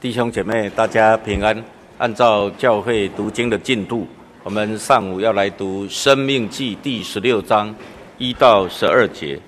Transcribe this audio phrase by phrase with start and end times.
[0.00, 1.62] 弟兄姐妹，大家平安。
[1.98, 4.08] 按照教会读经的进度，
[4.42, 7.74] 我们上午要来读《生命记》第十六章
[8.16, 9.38] 一到十二节。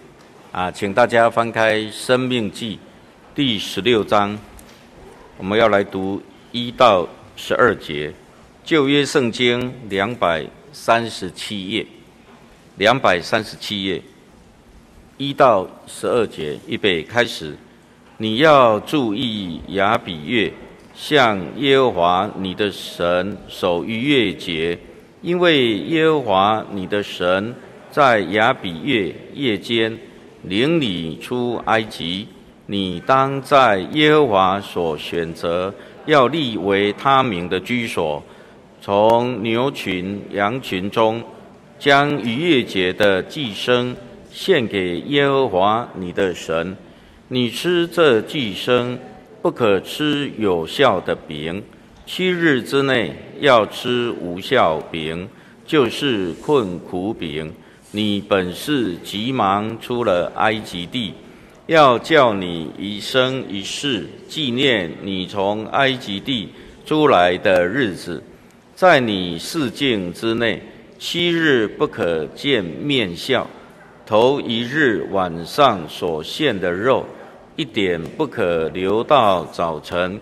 [0.51, 2.77] 啊，请大家翻开《生命记》
[3.35, 4.39] 第十六章，
[5.39, 6.21] 我们要来读
[6.51, 8.13] 一到十二节。
[8.63, 11.87] 旧约圣经两百三十七页，
[12.77, 14.03] 两百三十七页，
[15.17, 17.57] 一到十二节，预备开始。
[18.19, 20.53] 你要注意亚比月，
[20.95, 24.79] 向耶和华你的神守逾越节，
[25.23, 27.55] 因为耶和华你的神
[27.91, 29.99] 在亚比月夜间
[30.43, 32.29] 领你出埃及，
[32.67, 35.75] 你当在耶和华所选择
[36.07, 38.23] 要立为他名的居所，
[38.81, 41.23] 从牛群羊群中，
[41.79, 43.95] 将逾越节的祭牲
[44.31, 46.77] 献给耶和华你的神。
[47.35, 48.99] 你吃这寄生，
[49.41, 51.63] 不可吃有效的饼。
[52.05, 55.27] 七日之内要吃无效饼，
[55.65, 57.51] 就是困苦饼。
[57.93, 61.15] 你本是急忙出了埃及地，
[61.67, 66.51] 要叫你一生一世纪念你从埃及地
[66.85, 68.23] 出来的日子。
[68.75, 70.63] 在你四境之内，
[70.99, 73.49] 七日不可见面笑。
[74.05, 77.07] 头一日晚上所献的肉。
[77.55, 80.19] 一点不可留到早晨，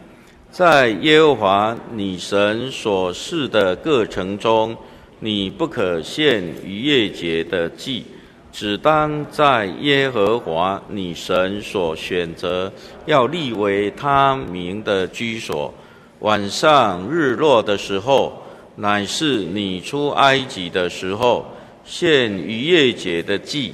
[0.51, 4.77] 在耶和华你神所示的过程中，
[5.21, 8.05] 你不可献逾越节的祭，
[8.51, 12.73] 只当在耶和华你神所选择
[13.07, 15.73] 要立为他名的居所。
[16.19, 18.43] 晚上日落的时候，
[18.75, 21.47] 乃是你出埃及的时候，
[21.85, 23.73] 献逾越节的祭。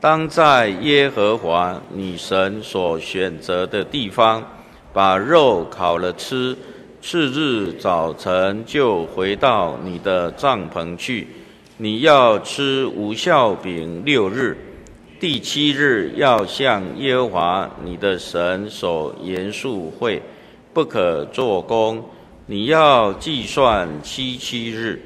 [0.00, 4.46] 当在耶和华你神所选择的地方，
[4.92, 6.56] 把肉烤了吃。
[7.00, 11.26] 次日早晨就回到你的帐篷去。
[11.78, 14.56] 你要吃无酵饼六日，
[15.18, 20.22] 第七日要向耶和华你的神所严肃会，
[20.72, 22.04] 不可做工。
[22.46, 25.00] 你要计算七七日。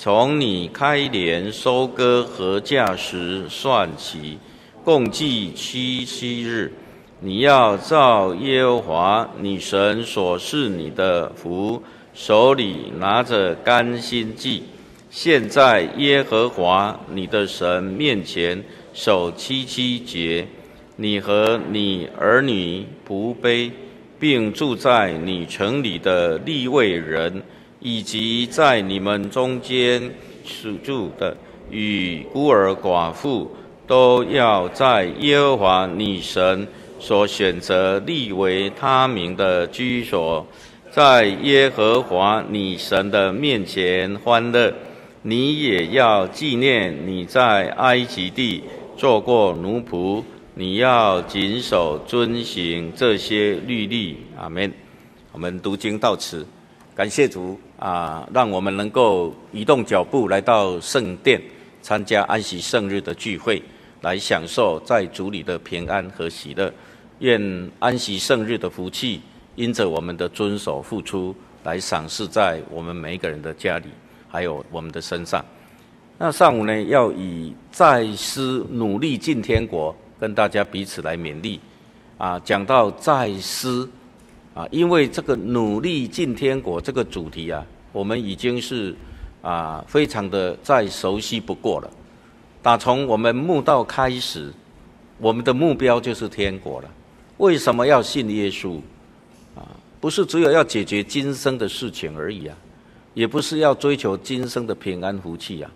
[0.00, 4.38] 从你开镰收割禾稼时算起，
[4.84, 6.72] 共计七七日。
[7.18, 11.82] 你要照耶和华你神所赐你的福，
[12.14, 14.62] 手里拿着甘心祭，
[15.10, 18.62] 现在耶和华你的神面前
[18.94, 20.46] 守七七节。
[20.94, 23.72] 你和你儿女仆婢，
[24.16, 27.42] 并住在你城里的利未人。
[27.80, 30.10] 以及在你们中间
[30.44, 31.36] 居住的
[31.70, 33.50] 与孤儿寡妇，
[33.86, 36.66] 都要在耶和华女神
[36.98, 40.46] 所选择立为他名的居所，
[40.90, 44.74] 在耶和华女神的面前欢乐。
[45.22, 48.62] 你也要纪念你在埃及地
[48.96, 50.22] 做过奴仆，
[50.54, 54.16] 你要谨守遵行这些律例。
[54.36, 54.72] 阿门。
[55.32, 56.46] 我们读经到此。
[56.94, 61.40] 感谢主啊，让我们能够移动脚步来到圣殿，
[61.80, 63.62] 参加安息圣日的聚会，
[64.00, 66.72] 来享受在主里的平安和喜乐。
[67.20, 69.20] 愿安息圣日的福气，
[69.54, 73.86] 因着我们的遵守付出，来赏赐在我们每一个人的家里，
[74.28, 75.44] 还有我们的身上。
[76.18, 81.60] 那上午呢，要以再思努力进天国，跟大家彼此来勉励。
[82.16, 83.88] 啊，讲到再思。
[84.58, 88.92] 啊，因为这个努力进天国这个主题啊，我们已经是
[89.40, 91.88] 啊非常的再熟悉不过了。
[92.60, 94.52] 打从我们慕道开始，
[95.18, 96.90] 我们的目标就是天国了。
[97.36, 98.80] 为什么要信耶稣？
[99.54, 99.62] 啊，
[100.00, 102.56] 不是只有要解决今生的事情而已啊，
[103.14, 105.70] 也不是要追求今生的平安福气啊，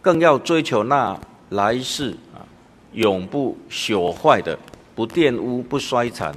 [0.00, 1.18] 更要追求那
[1.48, 2.46] 来世啊
[2.92, 4.56] 永不朽坏的、
[4.94, 6.32] 不玷污、不衰残。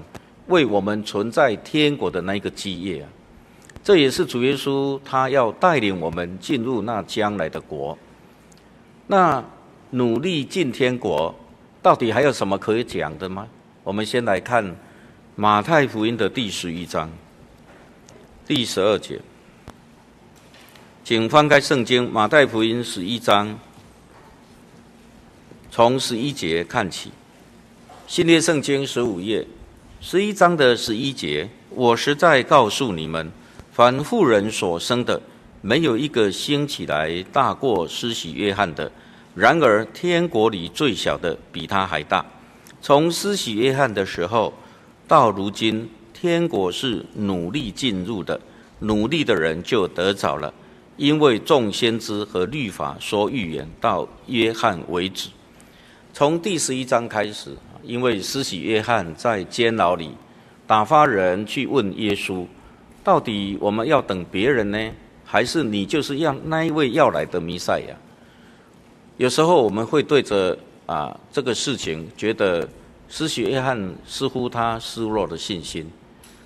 [0.48, 3.10] 为我们存在天国的那个基业啊，
[3.84, 7.98] 这也是主耶稣他要带领我们进入那将来的国。
[9.08, 9.44] 那
[9.90, 11.34] 努力进天国，
[11.82, 13.48] 到底还有什么可以讲的吗？
[13.84, 14.76] 我们先来看
[15.36, 17.10] 马太福音的第十一章
[18.48, 19.20] 第十二节，
[21.04, 23.58] 请翻开圣经马太福音十一章，
[25.72, 27.12] 从十一节看起，
[28.08, 29.46] 新约圣经十五页。
[30.02, 33.32] 十一章的十一节，我实在告诉你们，
[33.72, 35.20] 凡妇人所生的，
[35.62, 38.92] 没有一个兴起来大过施洗约翰的。
[39.34, 42.24] 然而天国里最小的比他还大。
[42.82, 44.54] 从施洗约翰的时候
[45.08, 48.40] 到如今，天国是努力进入的，
[48.80, 50.54] 努力的人就得着了。
[50.98, 55.30] 因为众先知和律法说预言到约翰为止，
[56.14, 60.12] 从第十一章开始，因为施洗约翰在监牢里
[60.68, 62.46] 打发人去问耶稣，
[63.04, 64.92] 到底我们要等别人呢，
[65.24, 67.96] 还是你就是要那一位要来的弥赛亚？
[69.18, 72.68] 有时候我们会对着啊这个事情觉得
[73.08, 75.90] 施洗约翰似乎他失落了信心，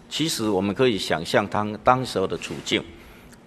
[0.09, 2.83] 其实我们可以想象他当时候的处境。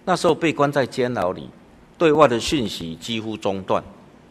[0.05, 1.49] 那时候被关在监牢里，
[1.97, 3.81] 对外的讯息几乎中断，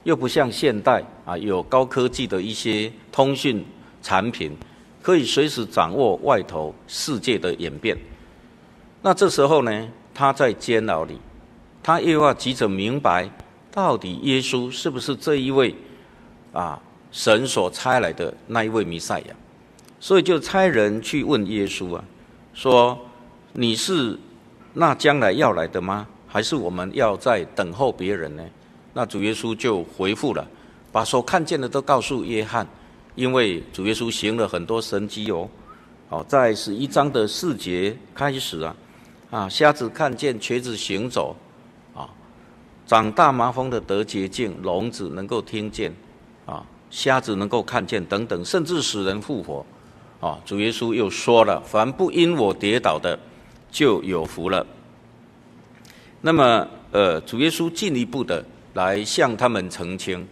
[0.04, 3.64] 又不像现代啊有高科技的一些通讯
[4.02, 4.56] 产品，
[5.00, 7.96] 可以随时掌握外头世界的演变。
[9.02, 11.18] 那这时候呢，他在监牢里，
[11.82, 13.28] 他又要急着明白
[13.70, 15.74] 到底耶稣是不是这一位
[16.52, 19.34] 啊神所差来的那一位弥赛亚，
[20.00, 22.04] 所以就差人去问耶稣啊，
[22.54, 22.98] 说
[23.52, 24.18] 你是。
[24.74, 26.06] 那将来要来的吗？
[26.26, 28.42] 还是我们要在等候别人呢？
[28.92, 30.46] 那主耶稣就回复了，
[30.90, 32.66] 把所看见的都告诉约翰，
[33.14, 35.48] 因为主耶稣行了很多神迹哦。
[36.08, 38.76] 好，在十一章的四节开始啊，
[39.30, 41.34] 啊，瞎子看见，瘸子行走，
[41.94, 42.08] 啊，
[42.86, 45.92] 长大麻风的得洁净，聋子能够听见，
[46.46, 49.64] 啊，瞎子能够看见等等，甚至使人复活。
[50.20, 53.18] 啊，主耶稣又说了，凡不因我跌倒的。
[53.72, 54.66] 就有福了。
[56.20, 60.26] 那么，呃，主耶稣进一步的来向他们澄清，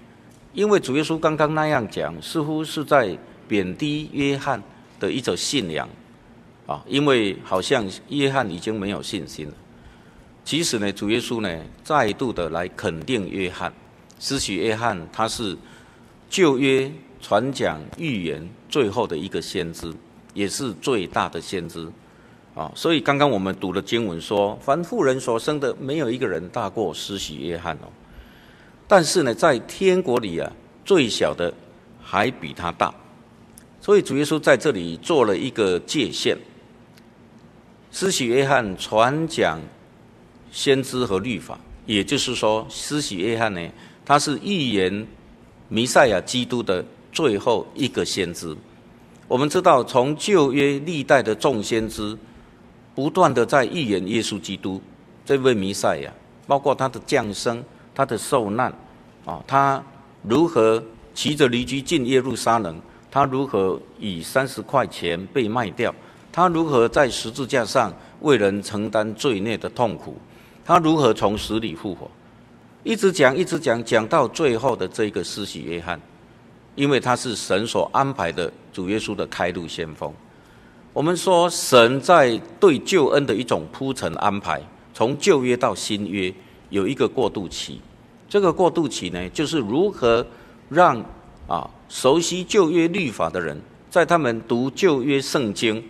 [0.52, 3.16] 因为主耶稣刚刚那样讲，似乎是在
[3.46, 4.62] 贬低约翰
[4.98, 5.88] 的一种信仰，
[6.66, 9.54] 啊，因为好像约翰已经没有信心了。
[10.44, 13.72] 其实呢，主耶稣呢，再度的来肯定约翰，
[14.19, 15.56] 施洗约翰他是
[16.28, 16.90] 旧约
[17.20, 19.92] 传讲预言最后的一个先知，
[20.32, 21.87] 也是最大的先知。
[22.54, 27.88] 啊，所以刚刚我们读的经文说，凡妇人所生的，没有一个人大过施洗约翰哦。
[28.90, 30.52] 但是呢，在天国里啊，
[30.84, 31.54] 最小的
[32.02, 32.92] 还比他大。
[33.81, 36.37] 所以主耶稣在这里做了一个界限。
[37.92, 39.60] 施洗约翰传讲
[40.50, 41.56] 先知和律法，
[41.87, 43.60] 也就是说，施洗约翰呢，
[44.04, 45.06] 他是预言
[45.69, 48.56] 弥赛亚基督的最后一个先知。
[49.28, 52.19] 我们知道，从旧约历代的众先知。
[52.92, 54.82] 不断的在预言耶稣基督
[55.25, 56.12] 这位弥赛亚，
[56.48, 57.62] 包括他的降生、
[58.00, 58.73] 他的受难，
[59.26, 59.85] 啊，他
[60.23, 60.82] 如何
[61.12, 62.81] 骑着驴驹进耶路撒冷，
[63.11, 65.94] 他如何以三十块钱被卖掉，
[66.32, 67.93] 他如何在十字架上
[68.23, 70.17] 为人承担罪孽的痛苦，
[70.64, 72.11] 他如何从死里复活，
[72.85, 76.00] 一直讲一直讲，讲到最后的这个施洗约翰，
[76.76, 80.11] 因为他是神所安排的主耶稣的开路先锋。
[80.94, 84.62] 我们说，神在对救恩的一种铺陈安排，
[84.94, 86.32] 从旧约到新约
[86.70, 87.79] 有一个过渡期。
[88.30, 90.24] 这个过渡期呢，就是如何
[90.68, 91.04] 让
[91.48, 93.60] 啊熟悉旧约律法的人，
[93.90, 95.84] 在他们读旧约圣经，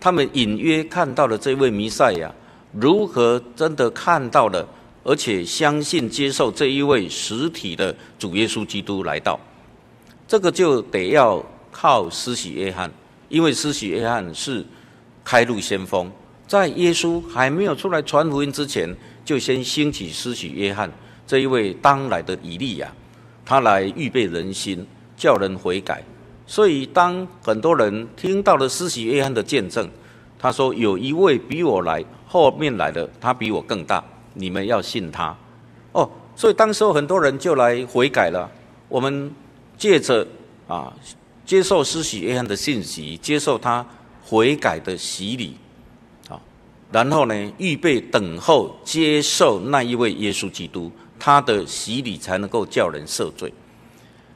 [0.00, 2.34] 他们隐约看到了这位弥赛亚，
[2.72, 4.66] 如何真的看到了，
[5.04, 9.38] 而且相信接受这一位实体的主耶稣基督来到。
[10.26, 12.90] 这个就得要靠施洗约翰。
[13.28, 14.64] 因为施洗约翰是
[15.24, 16.10] 开路先锋，
[16.46, 20.90] 在耶稣还没有出来传福音之前，就先兴起施洗约翰
[21.26, 22.92] 这一位当来的以利亚，
[23.44, 26.02] 他来预备人心，叫人悔改。
[26.46, 29.88] 所以当很多人听到了施洗约翰的见证，
[30.38, 34.02] 他说有一位比我来后面来的，他比我更大，
[34.34, 35.36] 你们要信他。
[35.92, 38.50] 哦，所以当时候很多人就来悔改了。
[38.88, 39.30] 我们
[39.78, 40.26] 借着
[40.66, 40.92] 啊。
[41.46, 43.84] 接受施洗约翰的信息，接受他
[44.24, 45.54] 悔改的洗礼，
[46.30, 46.40] 啊，
[46.90, 53.52] 然后呢，预备等候接受那一位耶稣基督，他的洗礼才能够叫人赦罪，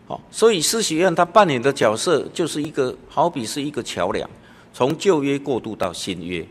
[0.06, 4.28] 好，所以施洗约翰他扮演的角色就是一个，好比是一个桥梁，
[4.72, 6.46] 从旧约过渡到新约，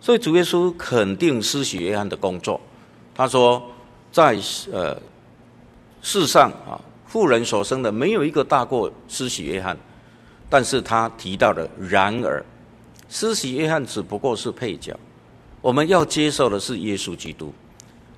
[0.00, 2.60] 所以主耶稣肯定施洗约翰的工作，
[3.14, 3.62] 他说，
[4.10, 4.38] 在
[4.72, 5.00] 呃
[6.00, 9.76] 世上啊，富人所生的没有一个大过施洗约翰。
[10.54, 12.44] 但是他提到的，然而，
[13.08, 14.94] 施洗约翰只不过是配角，
[15.62, 17.50] 我们要接受的是耶稣基督。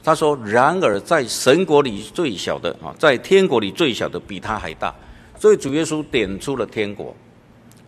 [0.04, 4.94] 他说：“然而，在神国里最小的啊，在天国里最小的比他还大。”
[5.40, 7.16] 所以主耶稣点出了天国。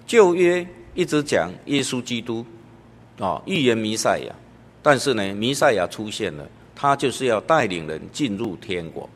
[0.07, 2.45] 旧约一直讲耶稣基督
[3.21, 4.35] 啊，预言弥赛亚，
[4.83, 9.09] 但是呢，弥赛亚出现了，他就是要带领人进入天国。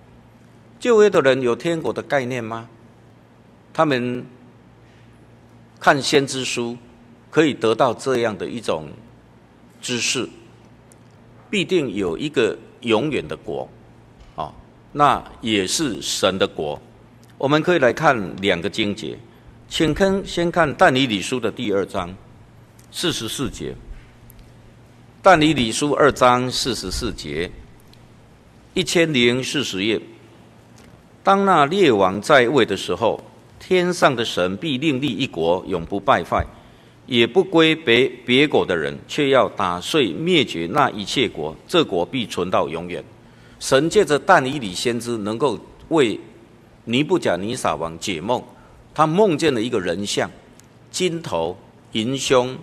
[0.78, 2.68] 旧约的人有天国的概念吗？
[3.72, 4.24] 他们。
[5.82, 6.76] 看先知书，
[7.30, 8.90] 可以得到这样的一种
[9.80, 10.28] 知识，
[11.48, 13.68] 必定有一个永远的国，
[14.36, 14.52] 啊，
[14.92, 16.80] 那也是神的国。
[17.38, 19.18] 我们可以来看两个经节，
[19.68, 22.14] 请看先看但以理书的第二章
[22.90, 23.74] 四十四节。
[25.22, 27.50] 但以理书二章四十四节，
[28.72, 30.00] 一千零四十页。
[31.22, 33.22] 当那列王在位的时候，
[33.58, 36.42] 天上的神必另立一国，永不败坏，
[37.06, 43.02] 也不归别别国的人，却要打碎灭绝那一切国，这国必存到永远。
[43.58, 46.18] 神借着但以理先知，能够为
[46.84, 48.42] 尼布甲尼撒王解梦，
[48.94, 50.30] 他梦见了一个人像，
[50.90, 51.56] 金头
[51.92, 52.56] 银胸，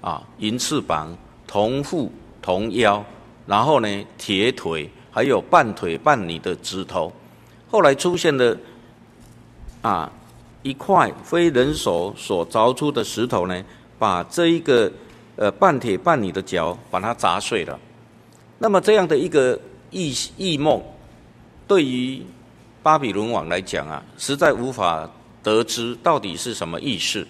[0.00, 1.16] 啊，银翅膀，
[1.46, 3.04] 铜腹铜腰，
[3.46, 7.12] 然后呢，铁腿，还有半腿半泥的指头。
[7.68, 8.56] 后来出现了
[9.82, 10.12] 啊
[10.66, 13.64] 一块非人手所凿出的石头呢，
[14.00, 14.90] 把这一个
[15.36, 17.78] 呃半铁半泥的脚把它砸碎了。
[18.58, 19.56] 那么这样的一个
[19.92, 20.82] 异异梦，
[21.68, 22.20] 对于
[22.82, 25.08] 巴比伦王来讲啊，实在无法
[25.40, 27.24] 得知到底是什么意思。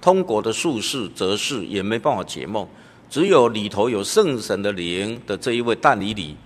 [0.00, 2.68] 通国的术士、哲士也没办法解梦，
[3.08, 6.36] 只有里头有圣神的灵的这一位但以理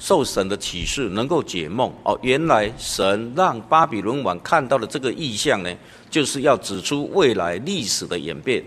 [0.00, 1.92] 受神的启示，能够解梦。
[2.02, 5.72] 哦，原来神让巴比伦王看到的这个意象呢，
[6.10, 8.64] 就是要指出未来历史的演变。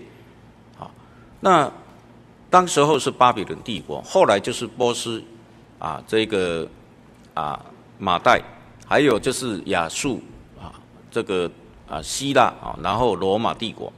[0.78, 0.90] 好，
[1.42, 1.70] 那
[2.50, 5.22] 当时候是巴比伦帝国，后来就是波斯
[5.80, 6.66] 啊，这个
[7.34, 7.60] 啊
[7.98, 8.42] 马代。
[8.86, 10.22] 还有就是亚述
[10.62, 10.70] 啊，
[11.10, 11.50] 这个
[11.88, 13.92] 啊希腊啊，然后罗马帝国。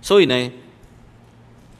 [0.00, 0.52] 所以呢，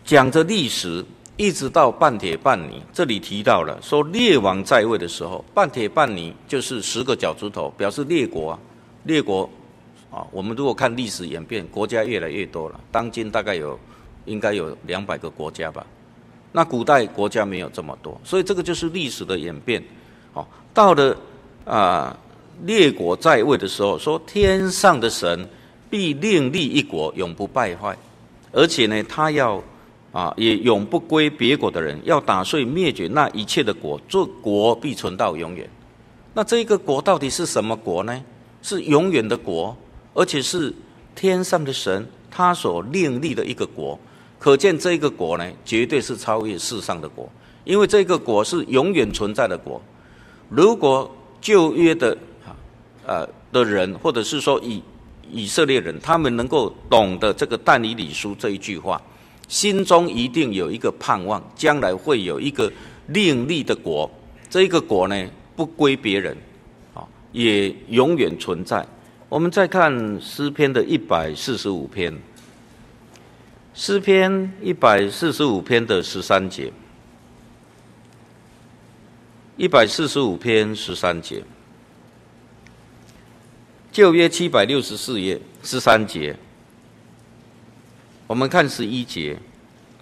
[0.05, 1.03] 讲着历史，
[1.37, 8.59] 一直到半铁半泥，这里提到了说列王在位的时候，半铁半泥就是十个脚趾头，表示列国啊，
[9.05, 9.49] 列国
[10.11, 10.27] 啊。
[10.31, 13.79] 我们如果看历史演变，国家越来越多了，当今大概有
[14.25, 15.87] 应该有两百个国家吧。
[16.53, 19.83] 那古代国家没有这么多，所以这个就是历史的演变。
[20.33, 21.17] 好，到了。
[21.67, 22.17] 啊，
[22.63, 25.49] 列国在位的时候，说天上的神
[25.91, 27.99] 必另立一国，永不败坏，
[28.53, 29.61] 而且呢，他要
[30.17, 35.69] 啊，也永不归别国的人，要打碎灭绝那一切的国，这国必存到永远。
[36.33, 38.25] 那这个国到底是什么国呢？
[38.63, 39.77] 是永远的国，
[40.15, 40.73] 而且是
[41.15, 43.99] 天上的神他所另立的一个国。
[44.39, 47.31] 可见这个国呢，绝对是超越世上的国，
[47.65, 49.79] 因为这个国是永远存在的国。
[50.49, 52.57] 如果旧约的啊，
[53.05, 54.83] 呃的人，或者是说以
[55.31, 58.99] 以色列人，他们能够懂得这个但以理书这一句话，
[59.49, 62.73] 心中一定有一个盼望，将来会有一个
[63.09, 64.11] 另立的国，
[64.51, 66.37] 这一个国呢不归别人，
[66.95, 68.87] 啊，也永远存在。
[69.29, 72.17] 我们再看诗篇的一百四十五篇，
[73.75, 76.73] 诗篇一百四十五篇的十三节。
[79.59, 81.43] 一百四十五篇十三节，
[83.91, 86.37] 旧约七百六十四页十三节，
[88.29, 89.39] 我们看十一节，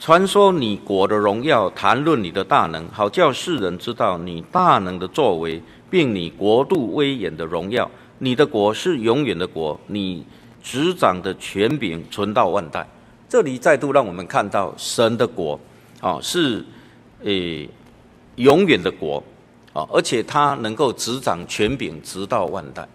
[0.01, 7.91] 传说你国的荣耀，谈论你的大能，好叫世人知道你大能的作为，并你国度威严的荣耀。
[8.21, 10.25] 你的国是永远的国，你
[10.63, 12.89] 执掌的权柄存到万代。
[13.29, 15.61] 这里再度让我们看到神的国，
[16.01, 16.65] 啊，是
[17.25, 17.69] 诶
[18.37, 19.23] 永远的国。
[19.75, 22.89] 啊，而且他能够执掌权柄，直到万代。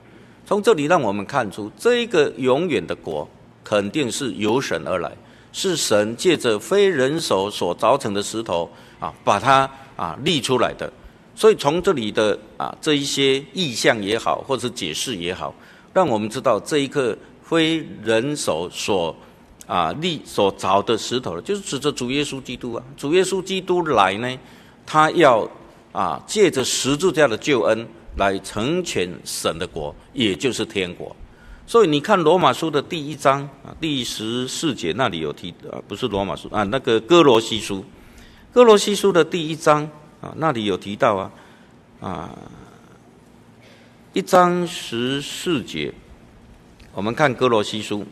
[0.46, 3.28] 从这里让我们看出，这个永远的国
[3.70, 5.12] 肯定是由神而来，
[5.52, 8.68] 是神借着非人手所凿成的石头
[9.00, 10.92] 啊，把它啊立出来的。
[11.36, 15.54] 所以从这里的啊这一些意象也好，或者解释也好，
[15.94, 19.16] 让我们知道这一刻非人手所
[19.68, 22.84] 啊立所凿的石头，就是指着主耶稣基督啊。
[22.98, 24.40] 主耶稣基督来呢，
[24.86, 25.48] 他要。
[25.92, 31.14] 啊，借着十字架的救恩来成全神的国，也就是天国。
[31.70, 37.86] 所以你看罗马书的第一章啊，第十四节那里有提啊，不是罗马书啊，那个哥罗西书，
[38.52, 39.84] 哥罗西书的第一章
[40.20, 41.32] 啊，那里有提到啊
[42.02, 42.36] 啊，
[44.14, 45.94] 一章十四节，
[46.92, 48.04] 我们看哥罗西书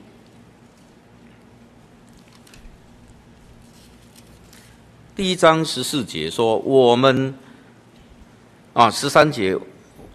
[5.15, 7.33] 第一章十四节说我们。
[8.73, 9.57] 啊，十三节，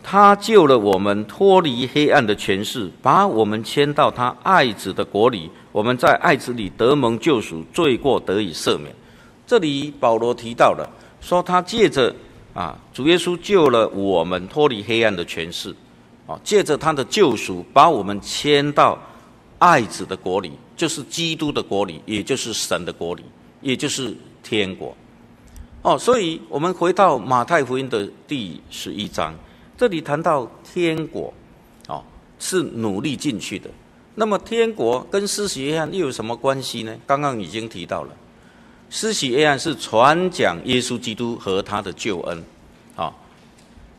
[0.02, 5.50] 他救了我们脱离黑暗的权势，把我们迁到他爱子的国里。
[5.70, 8.94] 我们在爱子里得蒙救赎，罪过得以赦免。
[9.46, 10.88] 这里保罗提到了，
[11.20, 12.14] 说他借着
[12.52, 15.74] 啊，主耶稣救了我们脱离黑暗的权势，
[16.26, 18.98] 啊，借着他的救赎，把我们迁到
[19.58, 20.52] 爱子的国里。
[20.74, 23.22] 就是基督的国里，也就是神的国里，
[23.60, 24.92] 也就是天国。
[25.82, 29.32] 哦，所以我们回到马太福音的第十一章，
[29.82, 31.34] 这里谈到天国，
[31.88, 32.04] 哦，
[32.38, 33.68] 是努力进去的。
[34.14, 36.96] 那么天国跟施洗约翰又有什么关系呢？
[37.04, 38.10] 刚刚已经提到了，
[38.90, 42.44] 施洗约翰是传讲耶稣基督和他的救恩，
[42.94, 43.12] 啊、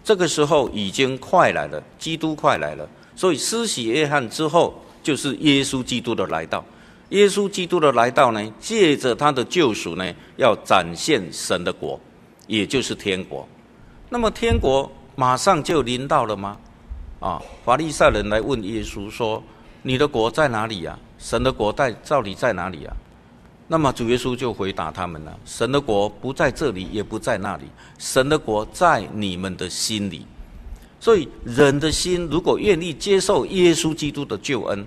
[0.05, 4.73] 这个时候已经快来了，基督快来了，所以施洗约翰之后
[5.03, 6.63] 就是耶稣基督的来到。
[7.09, 11.99] 耶稣基督的来到呢，借着他的救赎呢，要展现神的国，
[12.47, 13.45] 也就是天国。
[14.07, 16.57] 那么天国马上就临到了吗？
[17.19, 19.41] 啊，法利赛人来问耶稣说
[19.81, 20.97] ：“你的国在哪里呀？
[21.17, 22.93] 神的国在到底在哪里呀？”
[23.67, 27.63] 那么主耶稣就回答他们了：“神的国不在这里，也不在那里，
[27.97, 30.25] 神的国在你们的心里。
[30.99, 34.85] 所以人的心如果愿意接受耶稣基督的救恩，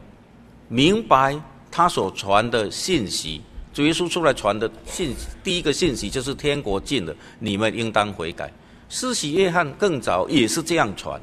[0.69, 3.43] 明白。”他所传的信息，
[3.75, 5.15] 主耶稣出来传的信，
[5.45, 8.51] 第一个信息就是天国近了，你们应当悔改。
[8.89, 11.21] 施洗约翰更早也是这样传，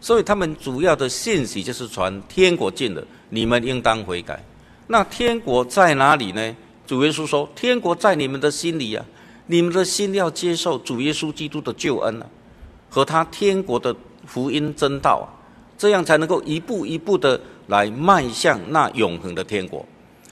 [0.00, 4.42] 所以他们主要的信息就是传天国近了，你们应当悔改。
[4.86, 6.56] 那天国在哪里呢？
[6.86, 9.04] 主耶稣说，天国在你们的心里啊，
[9.46, 12.26] 你们的心要接受主耶稣基督的救恩啊，
[12.88, 13.94] 和他天国的
[14.26, 15.26] 福音真道啊，
[15.78, 17.40] 这样才能够一步一步的。
[17.68, 19.86] 来迈向那永恒的天国，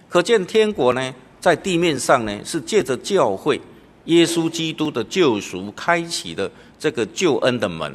[0.09, 3.59] 可见天国呢，在地面上呢，是借着教会
[4.05, 7.95] 耶稣基督的救赎开启的这个救恩的门，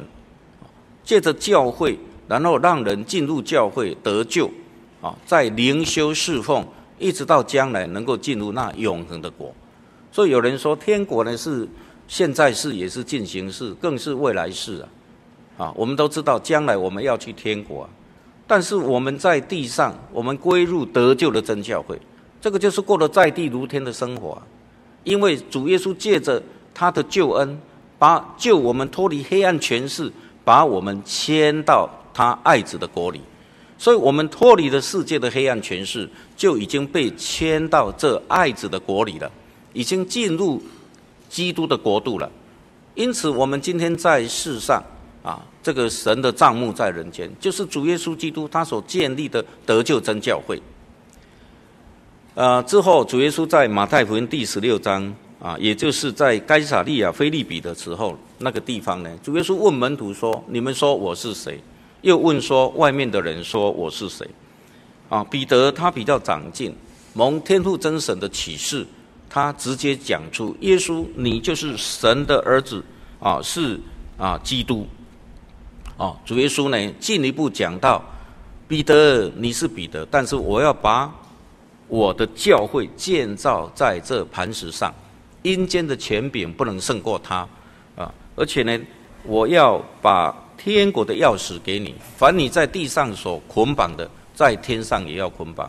[1.04, 1.98] 借着教会，
[2.28, 4.50] 然后让人进入教会得救，
[5.00, 6.66] 啊，在灵修侍奉，
[6.98, 9.54] 一直到将来能够进入那永恒的国。
[10.12, 11.68] 所以有人说，天国呢是
[12.08, 14.80] 现在式，也是进行式，更是未来式
[15.56, 15.66] 啊！
[15.66, 17.90] 啊，我们都知道，将来我们要去天国啊。
[18.46, 22.00] 但是我们在地上，我们归入得救的真教会，
[22.40, 24.40] 这个就是过了在地如天的生活。
[25.06, 26.42] 因为主耶稣借着
[26.74, 27.56] 他的救恩，
[27.96, 30.12] 把救我们脱离黑暗权势，
[30.44, 33.20] 把我们迁到他爱子的国里，
[33.78, 39.30] 所以我们脱离了世界的黑暗权势，就已经被迁到这爱子的国里了，
[39.72, 40.60] 已经进入
[41.28, 42.28] 基督的国度了。
[42.96, 44.82] 因此，我们今天在世上。
[45.22, 50.62] 啊，这个神的帐幕在人间，就是主耶稣基督他所建立的得救真教会。
[52.36, 61.58] 呃，之后主耶稣在马太福音第十六章啊，也就是在该撒利亚菲利比的时候，那个地方呢，主耶稣问门徒说：“你们说我是谁？”
[62.02, 64.28] 又问说：“外面的人说我是谁？”
[65.08, 66.74] 啊，彼得他比较长进，
[67.14, 68.86] 蒙天父真神的启示，
[69.30, 72.84] 他直接讲出：“耶稣，你就是神的儿子
[73.18, 73.80] 啊，是
[74.18, 74.86] 啊，基督。”
[75.96, 78.04] 哦，主耶稣呢进一步讲到，
[78.68, 81.10] 彼得，你是彼得，但是我要把
[81.88, 84.92] 我的教会建造在这磐石上，
[85.42, 87.46] 阴间的权柄不能胜过他
[87.94, 88.12] 啊！
[88.34, 88.78] 而且呢，
[89.24, 95.68] 我要把天国的钥匙给你，凡你在地上所捆绑的，在天上也要捆绑；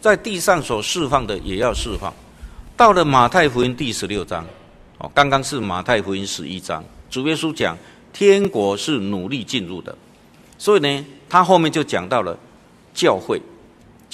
[0.00, 2.12] 在地上所释放的，也要释放。
[2.76, 4.44] 到了马太福音第十六章，
[4.98, 7.76] 哦，刚刚是马太福音十一章，主耶稣讲。
[8.12, 9.92] 天国是努力进入的，
[10.56, 12.38] 所以呢，他后面就讲到了
[12.94, 13.42] 教会。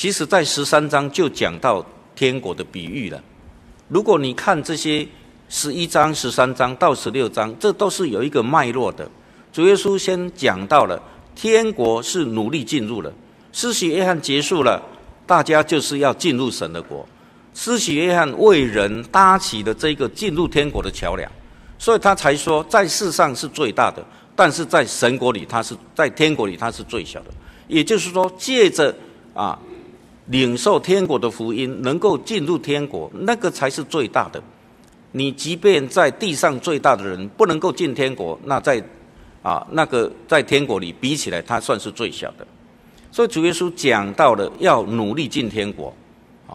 [0.01, 1.85] 其实，在十三章就讲到
[2.17, 3.23] 天国的比喻了。
[3.89, 5.07] 如果你看这些
[5.51, 9.07] 十一章、十三章到十六章，这都是有一个脉络的。
[9.53, 10.99] 主耶稣先讲到了
[11.35, 13.13] 天国是努力进入了，
[13.53, 14.83] 施洗约翰结束了，
[15.27, 17.07] 大家就是要进入神的国。
[17.53, 21.31] 施洗约翰为人搭起了这个进入天国的桥梁。
[21.79, 24.03] 所以他才说，在世上是最大的，
[24.35, 27.27] 但是在神国里，他是在天国里，他是最小的。
[27.69, 28.95] 也就是说，借着
[29.35, 29.59] 啊，
[30.31, 34.41] 领受天国的福音，能够进入天国，那个才是最大的。
[35.11, 38.81] 你即便在地上最大的人不能够进天国，那在
[39.43, 42.47] 啊那个在天国里比起来，他算是最小的。
[43.11, 45.93] 所以主耶稣讲到了要努力进天国，
[46.47, 46.55] 啊，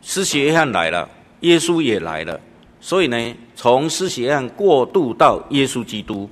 [0.00, 1.08] 施洗约翰来了，
[1.40, 2.38] 耶稣也来了。
[2.80, 6.30] 所以呢，从施洗约翰过渡到耶稣基督，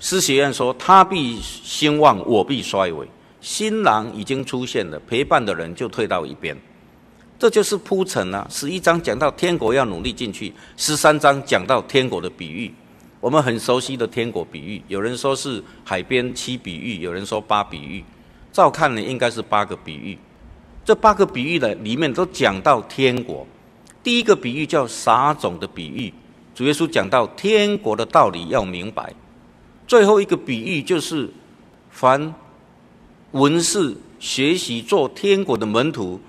[0.00, 3.06] 施洗约翰说：“他必兴旺，我必衰微。”
[3.42, 6.56] 新郎已经出现了，陪伴的人就退到一边。
[7.36, 8.46] 这就是铺陈啊。
[8.48, 12.72] 十一章讲到天国要努力进去，十三章讲到天国的比喻，
[13.20, 14.80] 我们很熟悉的天国比喻。
[14.86, 18.04] 有人说是海边七比喻，有人说八比喻。
[18.52, 20.16] 照看呢，应该是八个比喻。
[20.84, 23.44] 这八个比喻呢，里面都讲到天国。
[24.04, 26.14] 第一个比喻叫撒种的比喻，
[26.54, 29.12] 主耶稣讲到天国的道理要明白。
[29.88, 31.28] 最后一个比喻就是，
[31.90, 32.32] 凡
[33.32, 36.20] 文士学习做天国的门徒，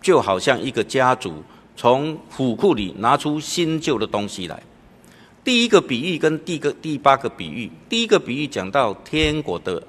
[0.00, 1.42] 就好像一个家族
[1.76, 4.62] 从府库里拿出新旧的东西来。
[5.42, 9.82] 第一个比喻跟第个第八个比喻，第一个比喻讲到天国的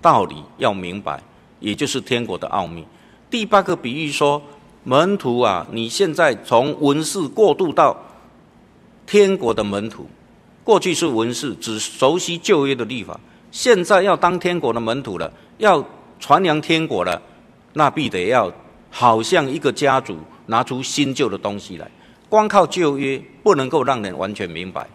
[0.00, 1.22] 道理要明白，
[1.58, 2.84] 也就是天国的奥秘。
[3.28, 4.42] 第八个比喻说，
[4.82, 7.96] 门徒啊，你现在从文士过渡到
[9.06, 10.08] 天国的门徒，
[10.64, 13.18] 过去是文士，只熟悉旧约的律法，
[13.50, 15.84] 现在要当天国的门徒了，要
[16.20, 17.20] 传扬天国了，
[17.72, 18.52] 那必得要
[18.90, 21.90] 好像一个家族拿出新旧的东西来，
[22.28, 24.86] 光靠旧约不能够让人完全明白。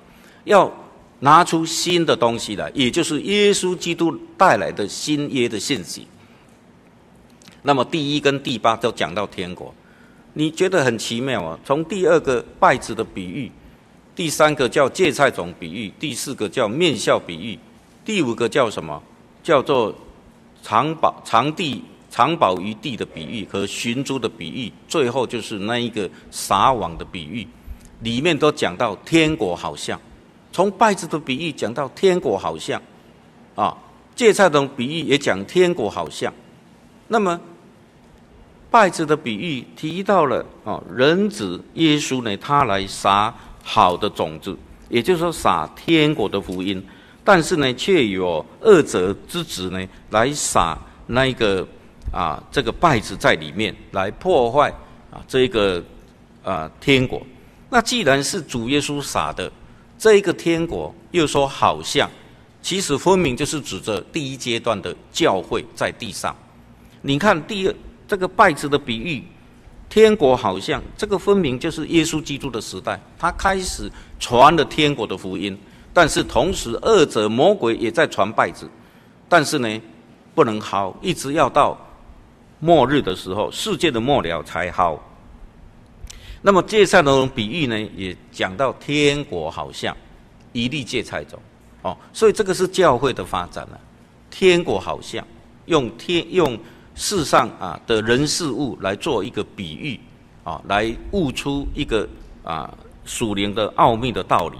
[0.43, 0.71] 要
[1.19, 6.07] 拿出新的东西来，也就是耶稣基督带来的新约的信息。
[7.63, 9.73] 那么第一跟第八都讲到天国，
[10.33, 11.59] 你觉得很奇妙啊？
[11.65, 13.51] 从第二个拜子的比喻，
[14.15, 17.57] 第三个叫芥菜种比喻，第四个叫面酵比喻，
[18.05, 19.01] 第五个叫什么？
[19.41, 19.95] 叫做
[20.65, 27.47] 藏宝藏地藏宝于地的比喻和寻珠的比喻，最后就是那一个撒网的比喻，
[28.01, 29.99] 里面都讲到天国好像。
[30.51, 32.81] 从拜子的比喻讲到天国好像，
[33.53, 33.77] 啊，
[34.15, 36.33] 芥菜种比喻也讲天国好像。
[37.07, 37.39] 那么
[38.71, 44.57] 拜子的比喻提到了啊，人子耶稣呢，他来撒好的种子，
[44.89, 46.83] 也就是说撒天国的福音。
[47.25, 51.67] 但是呢，却有恶者之子呢来撒那一个
[52.09, 54.69] 啊这个稗子在里面，来破坏
[55.11, 55.83] 啊这个
[56.43, 57.21] 啊天国。
[57.69, 59.51] 那既然是主耶稣撒的。
[59.97, 62.11] 这一个天国又说好像，
[62.61, 66.35] 其实分明就是指着第一阶段的教会在地上。
[67.01, 67.73] 你看第二
[68.05, 69.23] 这个稗子的比喻，
[69.89, 75.57] 天国好像这个分明就是耶稣基督的时代，他开始传了天国的福音。
[75.95, 78.69] 但是同时恶者魔鬼也在传稗子，
[79.29, 79.81] 但是呢
[80.35, 81.77] 不能好，一直要到
[82.59, 85.01] 末日的时候，世界的末了才好。
[86.41, 89.95] 那么芥菜的比喻呢，也讲到天国好像
[90.51, 91.39] 一粒芥菜种，
[91.81, 93.79] 哦，所以这个是教会的发展了。
[94.29, 95.25] 天国好像
[95.67, 96.59] 用天用
[96.93, 99.97] 世上啊的人事物来做一个比喻，
[100.43, 102.05] 啊，来悟出一个
[102.43, 104.57] 啊属灵的奥秘的道理。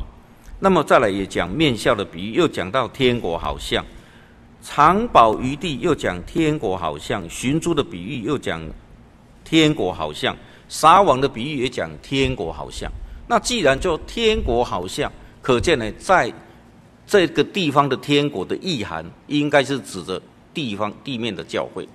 [0.59, 3.83] 那么再来也讲面酵的比喻，又讲到天国好像
[4.61, 8.61] 藏宝于地，又讲天国好像寻珠的比喻，又讲
[9.43, 10.35] 天国好像。
[10.67, 12.91] 撒网的比喻也讲天国好像，
[13.27, 16.33] 那既然就天国好像，可见呢，在
[17.05, 20.19] 这个地方的天国的意涵，应该是指着
[20.55, 21.87] 地方地面的教会。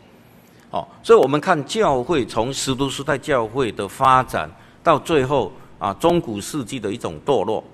[0.70, 4.49] 哦，所以我们看教会从使徒时代教会的发展，
[4.85, 7.64] 到最后啊中古世纪的一种堕落，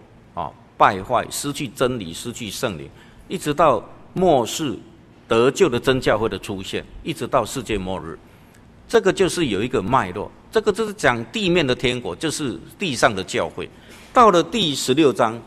[0.76, 2.88] 败坏，失去真理，失去圣灵，
[3.28, 3.82] 一直到
[4.14, 4.76] 末世
[5.26, 8.18] 得救的真教会的出现，一直到世界末日，
[8.88, 10.30] 这个就是有一个脉络。
[10.52, 13.68] 这个就是讲地面的天国，就是地上的教会。
[14.12, 15.38] 到了第十六章，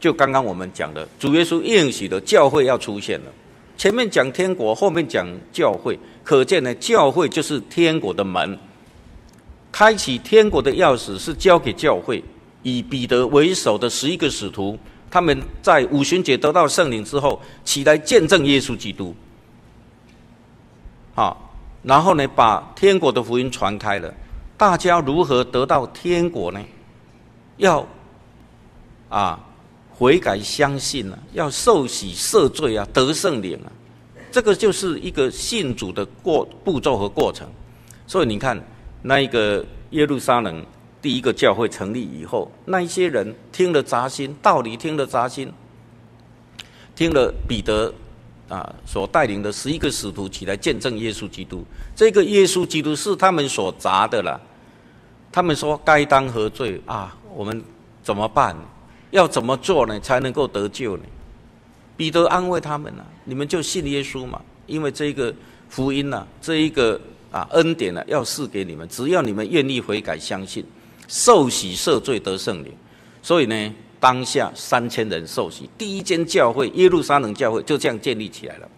[0.00, 3.26] 就刚刚我们讲的，主耶稣应许的教会要出现了。
[3.76, 8.58] 前面讲天国，后面讲教会，可见呢，教会就是天国的门。
[9.70, 12.22] 开启天国的钥匙是交给教会，
[12.62, 14.78] 以彼得为首的十一个使徒，
[15.10, 19.14] 他们在五旬节得到圣灵之后，起来见证耶稣基督。
[21.14, 21.48] 好。
[21.84, 24.14] 然后呢，把天国的福音传开了。
[24.56, 26.60] 大家如何得到天国呢？
[27.56, 27.84] 要
[29.08, 29.36] 啊
[29.90, 33.72] 悔改相信啊，要受洗赦罪啊，得圣灵啊。
[34.30, 37.48] 这个就是一个信主的过步骤和过程。
[38.06, 38.56] 所以你看，
[39.02, 40.64] 那一个耶路撒冷
[41.02, 45.52] 第一个教会成立以后，那一些人听了扎心，道理听了扎心，
[46.94, 47.92] 听了彼得。
[48.48, 51.64] 啊，所带领的十一个使徒起来见证耶稣基督，
[51.96, 54.38] 这个耶稣基督是他们所砸的了。
[55.30, 57.16] 他们说该当何罪啊？
[57.34, 57.62] 我们
[58.02, 58.54] 怎么办？
[59.10, 59.98] 要怎么做呢？
[60.00, 61.04] 才能够得救呢？
[61.96, 65.34] 彼得安慰他们呢、你们就信耶稣嘛，因为这个
[65.70, 70.62] 福音呢、这一个啊恩典呢、要赐给你们，只要你们愿意悔改相信，
[71.12, 72.72] 受洗赦罪得圣灵。
[73.20, 73.74] 所以呢。
[74.02, 78.68] 当下三千人受洗，第一间教会耶路撒冷教会就这样建立起来了。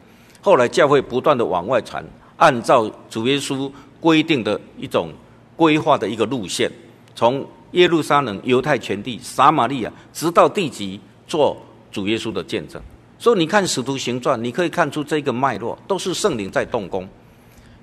[0.43, 2.05] 后来教会不断的往外传，
[2.37, 5.11] 按照主耶稣规定的一种
[5.57, 6.71] 规划的一个路线，
[7.15, 11.57] 从耶路撒冷、犹太全地、撒玛利亚，直到地极，做
[11.91, 12.79] 主耶稣的见证。
[13.19, 17.09] 所以你看《使徒行传》，你可以看出这个脉络，都是圣灵在动工。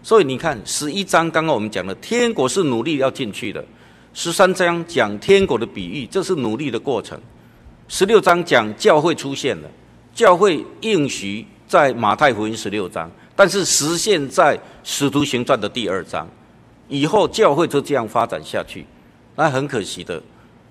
[0.04, 3.66] 所以你看十一章，刚刚我们讲的天国是努力要进去的。
[4.14, 7.18] 十三章讲天国的比喻，这是努力的过程。
[7.88, 9.70] 十六章讲教会出现了，
[10.14, 16.28] 教会应许在马太福音十六章，但是实现在使徒行传的第二章，
[16.90, 18.86] 以后教会就这样发展下去，
[19.36, 20.22] 那很可惜的，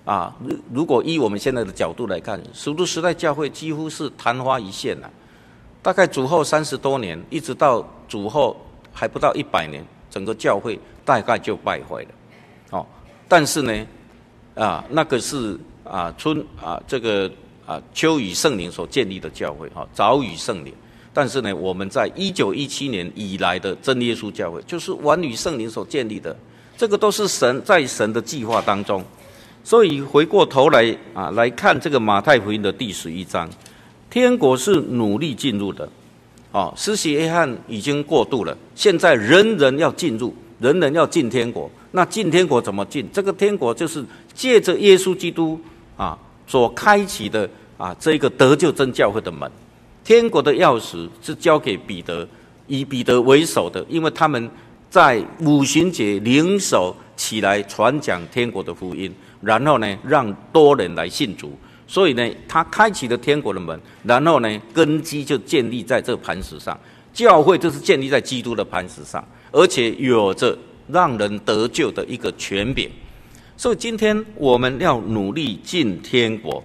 [0.05, 5.09] 啊，如如果依我们现在的角度来看，使徒时代教会几乎是昙花一现了，
[5.81, 8.55] 大概主后三十多年，一直到主后
[8.93, 12.09] 还不到一百年，整个教会大概就败坏了，
[12.71, 12.85] 哦，
[13.31, 13.87] 但是呢，
[14.55, 17.31] 啊，那个是啊春啊这个
[17.65, 20.73] 啊秋雨圣灵所建立的教会，哈，早雨圣灵。
[21.13, 26.35] 但是呢，我们在一九一七年以来的真耶稣教会，就是晚与圣灵所建立的，
[26.75, 29.01] 这个都是神在神的计划当中。
[29.63, 33.49] 所以回过头来啊，来看这个马太福音的第十一章，
[34.09, 35.87] 天国是努力进入的，
[36.51, 41.69] 哦，施洗约翰已经过渡了，现在人人要进入，人人要进天国。
[41.91, 43.05] 那进天国怎么进？
[43.11, 45.59] 这个天国就是借着耶稣基督
[45.97, 49.51] 啊所开启的啊这个得救真教会的门。
[50.03, 52.27] 天国的钥匙是交给彼得，
[52.67, 54.49] 以彼得为首的，因为他们
[54.89, 61.51] 在五旬节领首起来传讲天国的福音，然后呢，让多人来信主，
[61.87, 66.77] 所以呢，他开启了天国的门，然后呢，根基就建立在这磐石上，
[67.13, 72.89] 教会就是建立在基督的磐石上，而且有着让人得救的一个权柄，
[73.55, 76.63] 所以今天我们要努力进天国，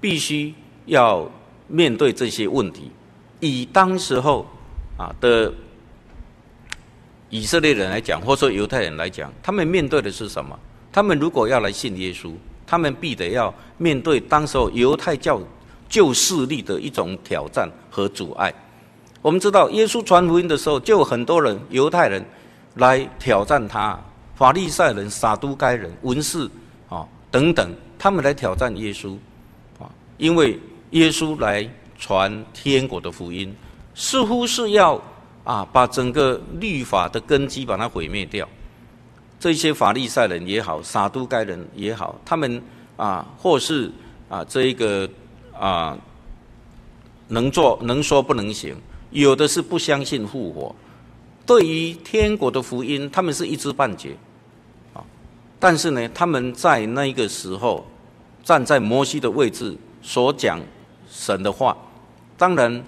[0.00, 0.54] 必须
[0.86, 1.30] 要。
[1.70, 2.90] 面对这些问题，
[3.40, 4.46] 以当时候
[4.96, 5.52] 啊的
[7.28, 10.58] 以色列人来讲，或者说犹太人来讲，他们面对的是什么？
[10.90, 12.32] 他们如果要来信耶稣，
[12.66, 15.38] 他们必得要面对当时候犹太教
[15.90, 18.50] 旧势力的一种挑战和阻碍。
[19.22, 22.24] 我们知道，耶稣传福音的时候，就有很多人犹太人
[22.74, 23.98] 来挑战他，
[24.34, 26.48] 法利赛人、撒都该人、文士
[26.88, 29.16] 啊等等，他们来挑战耶稣
[29.78, 30.58] 啊，因为。
[30.92, 33.54] 耶稣来传天国的福音，
[33.94, 34.98] 似乎是要
[35.44, 38.48] 啊把整个律法的根基把它毁灭掉。
[39.38, 42.62] 这些法利赛人也好，撒都该人也好，他们
[42.96, 43.92] 啊或是
[44.30, 45.06] 啊这一个
[45.52, 45.94] 啊
[47.28, 48.74] 能做能说不能行，
[49.10, 50.74] 有的是不相信复活。
[51.46, 54.16] 对于天国的福音，他们是一知半解
[54.94, 55.04] 啊。
[55.58, 57.86] 但是呢，他们在那个时候
[58.44, 60.60] 站在摩西的位置所讲。
[61.10, 61.74] 神的话，
[62.36, 62.84] 当然，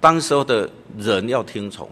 [0.00, 1.88] 当时候的人要听从，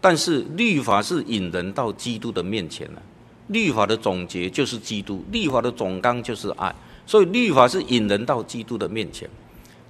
[0.00, 3.02] 但是律法是引人到基督的面前了。
[3.48, 9.28] 律法的总结就是基督，律法的总纲就是爱，所以律法是引人到基督的面前。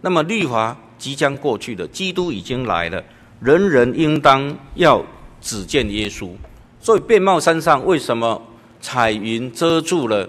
[0.01, 3.03] 那么律法即将过去的，基督已经来了，
[3.41, 5.05] 人人应当要
[5.41, 6.31] 只见耶稣。
[6.81, 8.41] 所以变帽山上为什么
[8.81, 10.29] 彩云遮住了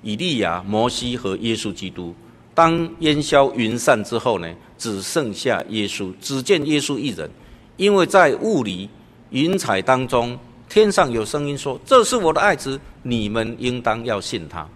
[0.00, 2.14] 以利亚、摩西和耶稣基督？
[2.54, 7.30] 当烟消云散之后呢，只剩下耶稣，只见耶稣一人。
[7.76, 8.88] 因为在雾里
[9.28, 10.38] 云彩当中，
[10.70, 14.66] 天上有声音说：“这是我的爱子，你们应当要信他。”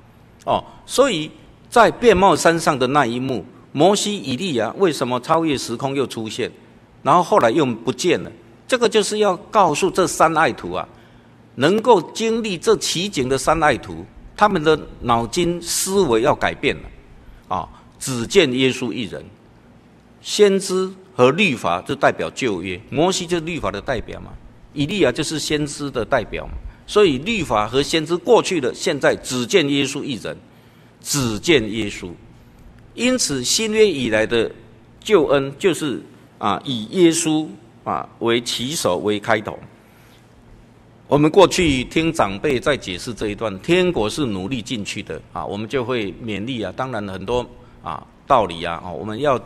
[0.45, 1.31] 哦，所以
[1.71, 3.43] 在变帽山上的那一幕，
[3.79, 6.51] 摩西、以利亚为什么超越时空又出现，
[7.05, 8.33] 然后后来又不见了？
[8.67, 10.89] 这个就是要告诉这三爱徒啊，
[11.55, 14.05] 能够经历这奇景的三爱徒，
[14.37, 16.83] 他们的脑筋思维要改变了。
[17.47, 17.69] 啊，
[18.01, 19.25] 只见耶稣一人，
[20.21, 24.33] 先知和律法就代表旧约，摩西就是律法的代表嘛，
[24.75, 30.37] 以利亚就是先知的代表嘛，所以律法和先知过去了，现在只见耶稣一人，
[31.01, 32.11] 只见耶稣，
[32.99, 34.51] 因此新约以来的
[34.99, 36.03] 救恩就是
[36.39, 37.47] 啊，以耶稣
[37.85, 39.57] 啊为起手为开头。
[41.07, 46.75] 我们过去听长辈在解释这一段，天国是努力进去的啊，我们就会勉励啊。
[46.77, 47.49] 当然很多
[47.85, 49.41] 啊道理啊，我们要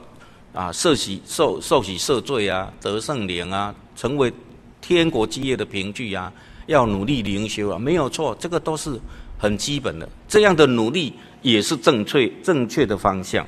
[0.54, 4.32] 啊受洗受受洗赦罪啊，得圣灵啊，成为
[4.80, 6.32] 天国基业的凭据啊，
[6.66, 8.98] 要努力灵修啊，没有错，这个都是
[9.42, 10.08] 很基本的。
[10.28, 13.44] 这样的努力也是正确正确的方向。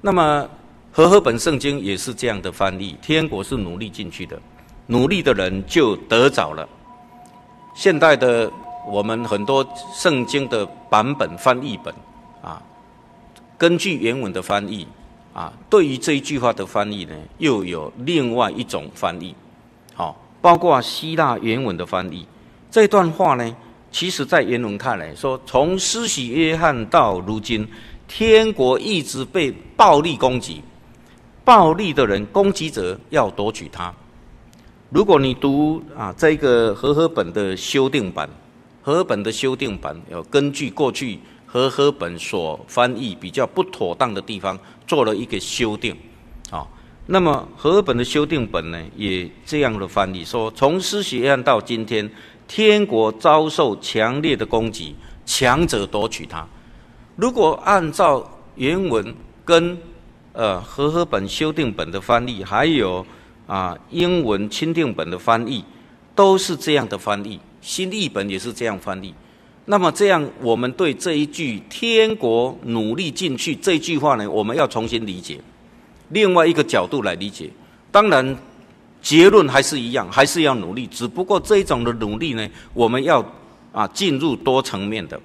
[0.00, 0.48] 那么
[0.90, 4.36] 和合本圣经也是这样的翻译，天国是努力进去的，
[4.86, 6.68] 努力的人就得着了。
[7.74, 8.50] 现代的
[8.88, 11.94] 我们很多圣经的版本翻译本
[12.42, 12.62] 啊，
[13.58, 14.86] 根据原文的翻译
[15.34, 19.34] 啊，对于这一句话的翻译呢，又有另外一种翻译。
[19.94, 22.26] 好，包括希腊原文的翻译，
[22.70, 23.56] 这段话呢，
[23.98, 27.66] 其实在原文看来说，从施洗约翰到如今，
[28.06, 30.60] 天国一直被暴力攻击，
[31.46, 33.90] 暴力的人攻击者要夺取它。
[34.90, 38.28] 如果你读啊这个和合本的修订版，
[38.82, 45.96] 和合本的修订版要根据过去和合本所翻译比较不妥当的地方做了一个修订，
[46.50, 46.68] 啊，
[47.06, 52.10] 那么和合本的修订本呢也这样的翻译说，从施洗约翰到今天，
[52.48, 56.46] 天国遭受强烈的攻击，强者夺取它。
[57.16, 59.76] 如果按照原文跟
[60.32, 63.04] 呃和合本修订本的翻译，还有
[63.46, 65.64] 啊英文钦定本的翻译，
[66.14, 69.14] 都是这样的翻译，新译本也是这样翻译。
[69.68, 75.40] 那么这样，我们对这一句“天国努力进去”这句话呢，我们要重新理解，
[76.10, 77.50] 另外一个角度来理解。
[77.90, 78.36] 当然，
[79.06, 80.84] 结论还是一样，还是要努力。
[80.88, 83.24] 只不过这种的努力呢，我们要
[83.70, 85.20] 啊进入多层面的。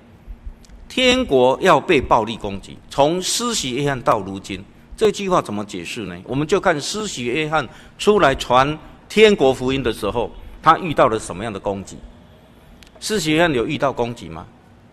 [0.88, 4.64] 天国要被暴力攻击，从施洗约翰到如今，
[4.96, 6.16] 这句话怎么解释呢？
[6.26, 7.68] 我们就看施洗约翰
[7.98, 8.78] 出来传
[9.10, 10.30] 天国福音的时候，
[10.62, 11.98] 他遇到了什么样的攻击？
[13.00, 14.46] 施洗约翰有遇到攻击吗？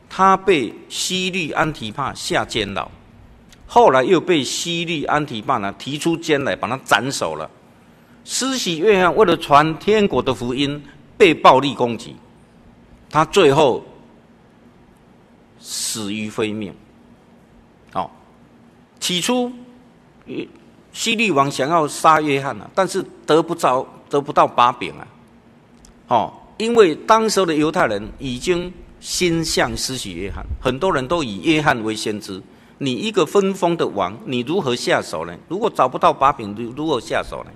[0.08, 2.90] 他被西律安提帕下监牢，
[3.66, 7.50] 后来又被西律安提帕呢提出监来，把他斩首了。
[8.30, 10.80] 施洗约翰为了传天国的福音，
[11.16, 12.14] 被暴力攻击，
[13.08, 13.82] 他最后
[15.58, 16.70] 死于非命。
[17.94, 18.10] 哦，
[19.00, 19.50] 起初，
[20.92, 25.08] 希律王想要杀约翰啊，但是得不着，得不到把柄啊，
[26.08, 26.32] 哦。
[26.58, 32.42] 因为当时的犹太人已经心向施洗约翰，很多人都以约翰为先知。
[32.76, 35.34] 你一个分封的王，你如何下手呢？
[35.48, 37.50] 如果找不到把柄，如如何下手呢？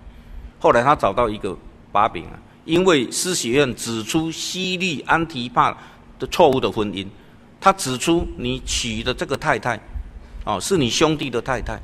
[0.63, 1.59] 后来他找到一个
[1.91, 5.77] 把柄啊，因为施洗约翰指出希利安提帕
[6.21, 7.05] 的错误的婚姻，
[7.61, 9.77] 他指出你娶的这个太太，
[10.45, 11.77] 哦，是你兄弟的太太，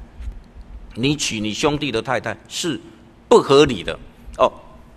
[0.94, 2.80] 你娶你兄弟的太太是
[3.28, 3.98] 不合理的
[4.38, 4.48] 哦。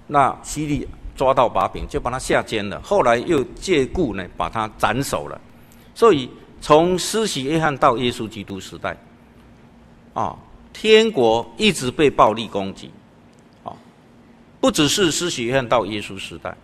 [0.05, 0.87] 那希利。
[1.13, 2.81] 抓到把柄，就把他下监了。
[2.81, 5.39] 后来又借故呢，把他斩首了。
[5.93, 6.27] 所以
[6.59, 8.97] 从施洗约翰到耶稣基督时代，
[10.13, 10.35] 啊，
[10.73, 12.89] 天国一直被暴力攻击，
[14.61, 16.55] 不只是施洗约翰到耶稣时代，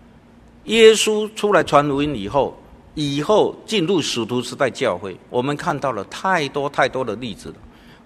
[0.66, 2.58] 耶稣出来传福音以后，
[2.96, 7.56] 以后进入使徒时代教会，我们看到了太多太多的例子了。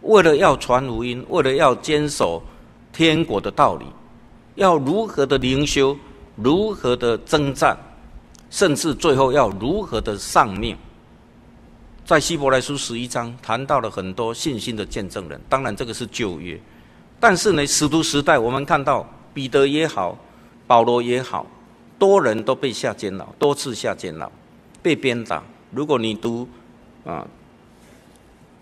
[0.01, 2.41] 为了要传福音，为了要坚守
[2.91, 3.85] 天国的道理，
[4.55, 5.95] 要如何的灵修。
[6.37, 7.77] 如何的征战，
[8.49, 10.75] 甚至最后要如何的丧命，
[12.05, 15.39] 在希伯来书十一章谈到了很多信心的见证人。
[15.49, 16.59] 当然，这个是旧约，
[17.19, 20.17] 但是呢，使徒时代我们看到彼得也好，
[20.67, 21.45] 保罗也好，
[21.97, 24.31] 多人都被下监牢，多次下监牢，
[24.81, 25.43] 被鞭打。
[25.71, 26.47] 如果你读
[27.05, 27.25] 啊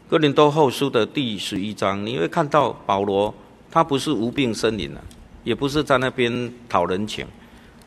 [0.07, 3.33] 哥林多后书的第十一章，你会看到保罗
[3.71, 5.01] 他不是无病呻吟啊，
[5.43, 7.25] 也不是在那边讨人情。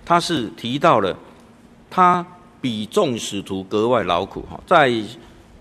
[0.05, 1.17] 他是提到了，
[1.91, 2.25] 他
[2.61, 4.93] 比众使徒格外劳苦哈，在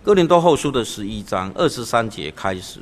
[0.03, 2.79] 哥林多后书的十一章二十三节开始，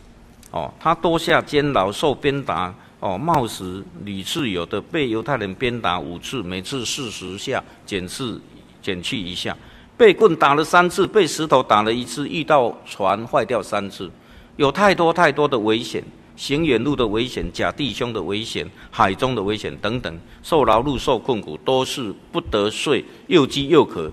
[0.52, 8.42] 哦，他多下监牢，受鞭打，哦，冒死屡次有的被犹太人鞭打五次，每次四十下，减次
[8.82, 9.56] 减去一下，
[9.98, 14.12] 被棍打了三次，被石头打了一次，遇到船坏掉三次，
[14.58, 16.04] 有太多太多的危险。
[16.36, 24.10] 行远路的危险，假弟兄的危险，海中的危险等等，受劳碌、受困苦，多次不得睡，又饥又渴，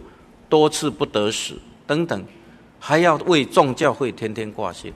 [0.49, 1.55] 多次不得食
[1.87, 2.25] 等等，
[2.81, 4.93] 还要为众教会天天挂线。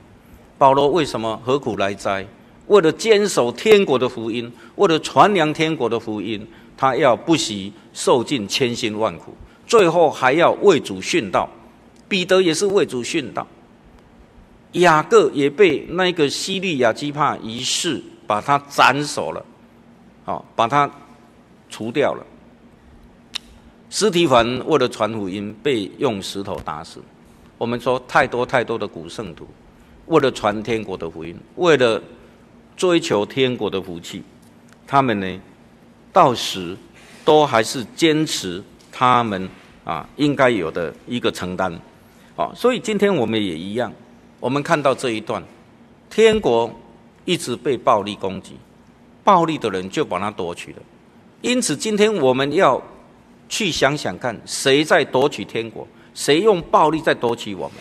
[0.59, 2.27] 保罗为什么何苦来哉？
[2.71, 9.35] 为了坚守天国的福音，为了传扬天国的福音，他要不惜受尽千辛万苦，
[9.67, 11.51] 最后还要为主殉道。
[12.09, 13.45] 彼得也是为主殉道。
[14.73, 19.45] 雅各也被那个西利亚基帕一世把他斩首了，
[20.25, 20.89] 好，把他
[21.69, 22.25] 除掉了。
[23.89, 27.01] 司提反为了传福音被用石头打死。
[27.59, 29.45] 我们说太多太多的古圣徒，
[30.07, 32.01] 为了传天国的福音，为了
[32.81, 34.23] 追求天国的福气，
[34.87, 35.41] 他们呢，
[36.15, 36.75] 到时
[37.27, 39.47] 都还是坚持他们
[39.85, 41.71] 啊应该有的一个承担。
[42.37, 43.93] 啊，所以今天我们也一样。
[44.41, 45.45] 我们看到这一段，
[46.09, 46.73] 天国
[47.27, 48.57] 一直被暴力攻击，
[49.23, 50.79] 暴力的人就把它夺取了。
[51.43, 52.83] 因此，今天我们要
[53.51, 55.87] 去想想看，谁在夺取天国？
[56.15, 57.77] 谁用暴力在夺取我们？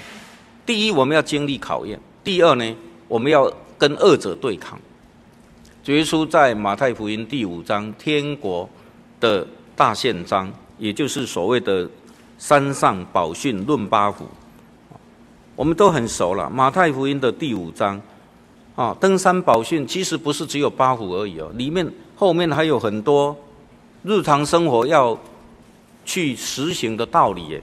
[0.66, 2.76] 第一，我们要经历考验；第二呢，
[3.08, 4.78] 我们要跟恶者对抗。
[5.90, 8.70] 耶稣在马太福音第五章天国
[9.20, 9.44] 的
[9.76, 11.90] 大宪章，也就是所谓的
[12.38, 14.24] 山上宝训论八福。
[15.56, 18.00] 我们都很熟了，《马太福音》的第五章，
[18.76, 23.36] 啊，登山宝训其实不是只有八虎而已哦，里面后面还有很多
[24.04, 25.18] 日常生活要
[26.06, 27.60] 去实行的道理，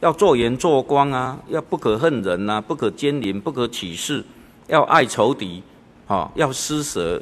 [0.00, 4.22] 要做盐做光啊，要不可恨人呐，不可奸淫，不可起誓，
[4.66, 5.62] 要爱仇敌，
[6.06, 7.20] 啊，要施舍，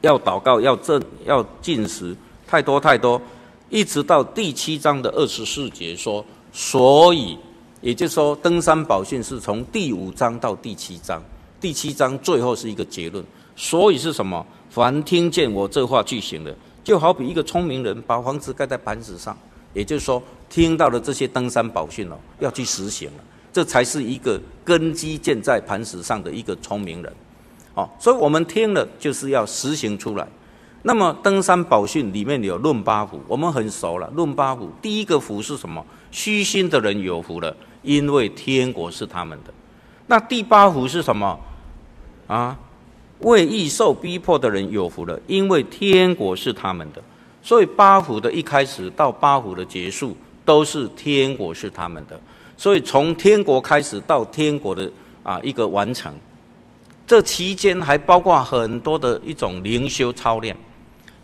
[0.00, 3.20] 要祷告，要正，要进食，太多太多。
[3.68, 7.38] 一直到第七章的二十四节说，所以
[7.80, 11.22] 也就是说，登山宝训是从第五章到第七章，
[11.60, 13.24] 第七章最后是一个结论。
[13.54, 14.44] 所以是什么？
[14.70, 19.36] 凡听见我这话去行的，就好比一个聪明人把房子盖在磐石上，
[19.74, 27.12] 也就是说，听到了这些登山宝训哦，要去实行了，这才是一个根基建在磐石上的一个聪明人。
[27.74, 30.26] 哦，所以我们听了就是要实行出来。
[30.82, 34.10] 那么登山宝训里面有论八福，我们很熟了。
[34.14, 35.84] 论八福，第一个福是什么？
[36.10, 39.52] 虚心的人有福了，因为天国是他们的。
[40.06, 41.38] 那第八福是什么？
[42.26, 42.58] 啊，
[43.20, 47.02] 为义受逼迫的人有福了，因为天国是他们的。
[47.42, 50.16] 所以八福的一开始到八福的结束，
[50.46, 52.18] 都是天国是他们的。
[52.56, 54.90] 所以从天国开始到天国的
[55.22, 56.12] 啊一个完成。
[57.10, 60.56] 这期间还包括很多的一种灵修操练，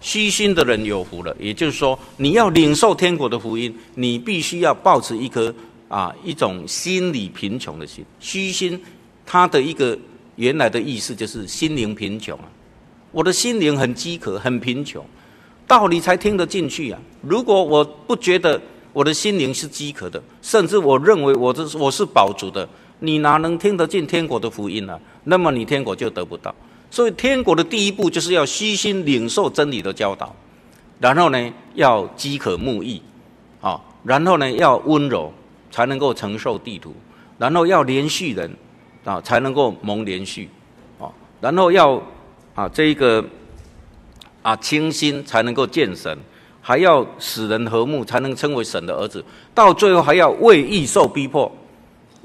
[0.00, 1.32] 虚心的人有福了。
[1.38, 5.54] 也就是说，你要领受天国的福音，你必须要保持一颗
[5.86, 8.04] 啊一种心理贫穷的心。
[8.18, 8.82] 虚心，
[9.24, 9.96] 它的一个
[10.34, 12.46] 原来的意思就是心灵贫穷啊。
[13.12, 15.06] 我的心灵很饥渴，很贫穷，
[15.68, 17.00] 道理才听得进去啊。
[17.22, 18.60] 如果我不觉得
[18.92, 22.68] 我的心灵是饥渴的，甚至我认为我这我是饱足的。
[22.98, 24.98] 你哪能听得进天国的福音呢、
[25.28, 26.54] 那么你天国就得不到。
[26.88, 30.34] 所以天国的第一步就是要虚心领受真理的教导，
[31.00, 33.02] 然后呢要饥渴慕义，
[33.60, 35.32] 啊，然后呢要温柔
[35.70, 36.94] 才能够承受地土，
[37.38, 38.50] 然后要怜恤人，
[39.04, 40.46] 啊才能够蒙怜恤，
[40.98, 41.10] 啊，
[41.40, 42.00] 然后要
[42.54, 43.22] 啊这一个
[44.42, 46.16] 啊清心才能够见神，
[46.62, 49.22] 还要使人和睦才能称为神的儿子，
[49.52, 51.52] 到最后还要为义受逼迫。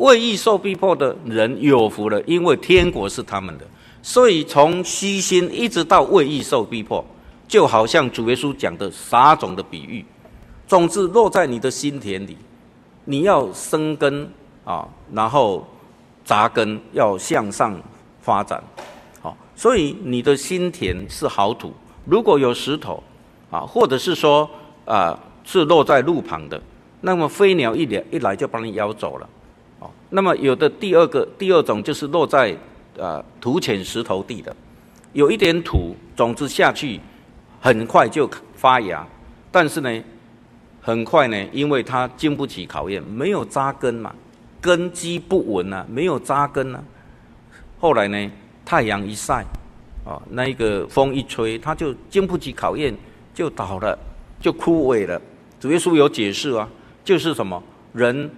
[0.01, 3.65] 为义受逼迫的人有福了，因为天国是他们的。
[4.01, 7.05] 所以从虚心一直到为义受逼迫，
[7.47, 10.03] 就好像主耶稣讲的撒种的比喻，
[10.67, 12.35] 种子落在你的心田里，
[13.05, 14.27] 你要生根
[14.65, 15.67] 啊，然后
[16.25, 17.79] 扎根，要向上
[18.21, 18.61] 发展。
[19.21, 21.71] 好，所以你的心田是好土，
[22.05, 23.03] 如果有石头
[23.51, 24.49] 啊，或者是说
[24.85, 26.59] 啊是落在路旁的，
[27.01, 29.29] 那么飞鸟一来一来就把你咬走了。
[30.13, 32.55] 那么有的第二个第二种就是落在
[32.99, 34.53] 啊土浅石头地的，
[35.13, 36.99] 有一点土种子下去，
[37.61, 39.07] 很快就发芽，
[39.49, 40.03] 但是呢，
[40.81, 44.13] 很快呢，因为它经不起考验，没有扎根嘛，
[44.59, 46.83] 根基不稳啊，没有扎根啊。
[47.79, 48.31] 后来呢，
[48.65, 49.45] 太阳一晒，
[50.05, 52.93] 啊，那一个风一吹，它就经不起考验，
[53.33, 53.97] 就倒了，
[54.41, 55.19] 就枯萎了。
[55.57, 56.67] 主耶稣有解释啊，
[57.05, 58.29] 就是什么人。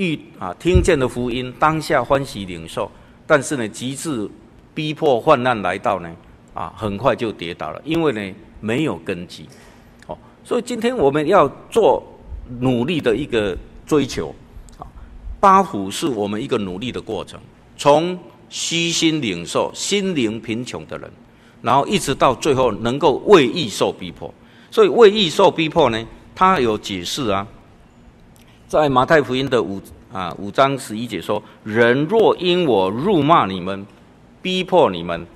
[0.00, 2.90] 遇啊，听见的福音，当下欢喜领受，
[3.26, 4.26] 但是呢，极致
[4.72, 6.10] 逼迫患难来到呢，
[6.54, 9.46] 啊，很快就跌倒了，因为呢，没有根基。
[10.06, 12.02] 哦，所以今天我们要做
[12.60, 13.54] 努力的一个
[13.86, 14.34] 追求，
[14.78, 14.88] 啊，
[15.38, 17.38] 八福是我们一个努力的过程，
[17.76, 21.10] 从虚心领受、心灵贫穷的人，
[21.60, 24.32] 然后一直到最后能够为义受逼迫。
[24.70, 27.46] 所以为义受逼迫呢，他有解释啊。
[28.70, 33.84] 在马太福音的五啊五章十一节说：“人若因我辱骂你们，
[34.40, 35.26] 逼迫你们，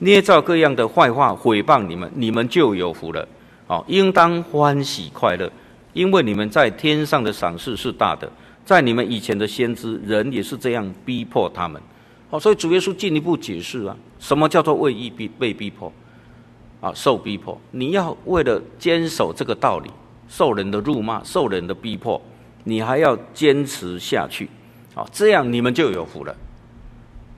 [0.00, 3.26] 捏造各样的坏话毁谤你们，你们就有福了。
[3.68, 5.50] 哦，应当欢喜快乐，
[5.94, 8.30] 因为你们在天上的赏赐是大的。
[8.66, 11.80] 在你们以前的先知，人也是这样逼迫他们。
[12.28, 15.90] 哦，所以主耶稣进一步解释啊，什么叫做为义逼被逼迫？
[16.82, 19.90] 啊，受逼迫，你要为了坚守这个道理，
[20.28, 22.20] 受人的辱骂，受人的逼迫。”
[22.64, 24.48] 你还要坚持下去，
[24.94, 26.34] 好，这样你们就有福了。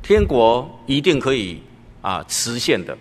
[0.00, 1.60] 天国一定可以
[2.00, 2.96] 啊实现的。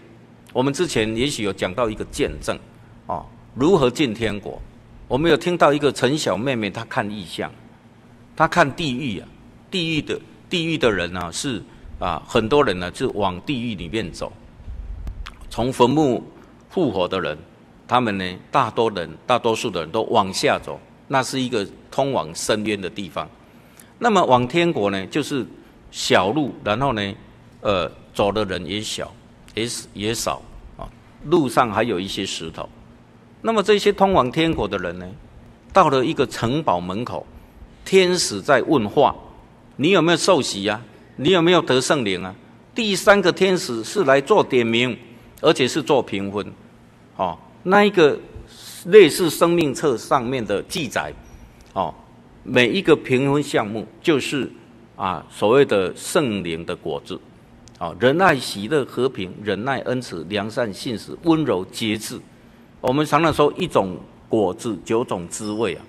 [0.52, 2.58] 我们之前也许有讲到一个见证，
[3.06, 3.24] 哦，
[3.54, 4.60] 如何进天国？
[5.08, 7.52] 我们有听到一个陈小妹妹，她看异象，
[8.36, 9.28] 她看地狱啊，
[9.70, 10.20] 地狱的
[10.50, 11.62] 地狱的人呢、啊、是
[12.00, 14.34] 啊很多人呢是往地狱里面走，
[15.48, 16.24] 从坟墓
[16.72, 17.38] 复活的人，
[17.88, 20.80] 他们呢大多人大多数的人都往下走。
[21.08, 23.30] 那是一个通往深渊的地方，
[24.00, 25.46] 那么往天国呢，就是
[25.92, 27.14] 小路，然后呢，
[27.62, 29.14] 呃，走的人也小，
[29.54, 30.42] 也也少
[30.78, 30.90] 啊，
[31.26, 32.68] 路上还有一些石头。
[33.42, 35.08] 那么这些通往天国的人呢，
[35.72, 37.24] 到了一个城堡门口，
[37.86, 39.16] 天使在问话：
[39.76, 40.82] 你有没有受洗呀？
[41.18, 42.34] 你有没有得圣灵啊？
[42.74, 44.98] 第三个天使是来做点名，
[45.42, 46.52] 而且是做评分，
[47.16, 48.20] 哦，那一个。
[48.86, 51.14] 类似生命册上面的记载，
[51.74, 51.94] 哦，
[52.44, 54.50] 每一个评分项目就是
[54.96, 57.20] 啊所谓的圣灵的果子，
[57.78, 62.20] 啊仁爱、喜乐、和平、忍耐、恩慈、良善、信实、温柔、节制。
[62.82, 63.98] 我们常常说一种
[64.30, 65.86] 果子九种滋味啊！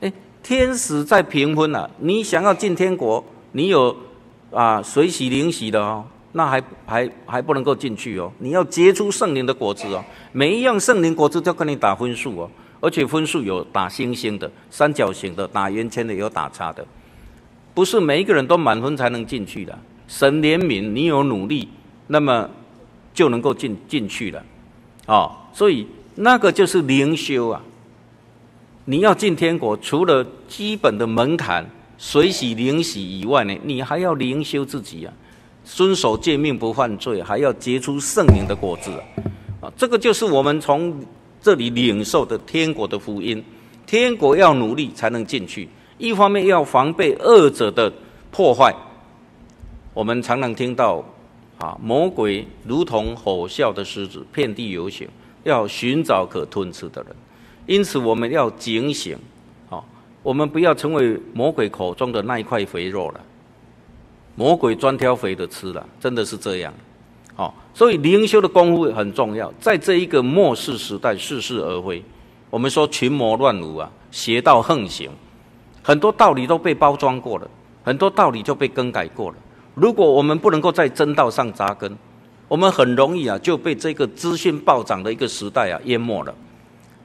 [0.00, 3.96] 哎，天使在评分啊，你想要进天国，你有
[4.50, 8.30] 啊随喜灵喜的哦，那还还还不能够进去哦。
[8.38, 12.50] 你要结出圣灵的果子哦，每一样圣灵果子都跟你打分数哦，
[12.80, 16.86] 而且分数有打星星的、三角形的、打圆圈的，有打叉的，
[17.74, 19.78] 不是每一个人都满分才能进去的。
[20.06, 21.68] 神怜悯你有努力，
[22.08, 22.48] 那么
[23.14, 24.44] 就能够进进去了，
[25.06, 27.62] 哦，所以那个就是灵修啊。
[28.86, 31.64] 你要进天国，除了基本的门槛
[31.96, 35.12] 随喜领喜以外呢，你还要灵修自己啊，
[35.72, 38.90] 遵守诫命不犯罪，还要结出圣灵的果子
[39.60, 39.72] 啊！
[39.76, 40.94] 这个就是我们从
[41.40, 43.42] 这里领受的天国的福音。
[43.86, 47.90] 天国要努力才能进去，一方面要防备恶者的
[48.30, 48.74] 破坏。
[49.94, 51.02] 我们常常听到
[51.58, 55.08] 啊，魔鬼如同吼啸的狮子，遍地游行，
[55.44, 57.14] 要寻找可吞吃的人。
[57.66, 59.16] 因此，我们要警醒，
[59.68, 59.84] 好，
[60.22, 63.20] 我们不要成为魔鬼口中的那一块肥肉了。
[64.40, 66.72] 魔鬼专挑肥的吃了，真的是这样。
[67.34, 69.52] 好，所以灵修的功夫很重要。
[69.60, 72.02] 在这一个末世时代，似是而非。
[72.48, 75.10] 我们说群魔乱舞啊，邪道横行，
[75.82, 77.46] 很多道理都被包装过了，
[77.82, 79.36] 很多道理就被更改过了。
[79.74, 81.94] 如果我们不能够在真道上扎根，
[82.48, 86.34] 我们很容易啊就被这个资讯暴涨的一个时代啊淹没了。